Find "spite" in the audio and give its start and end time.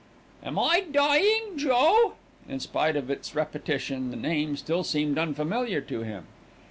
2.59-2.95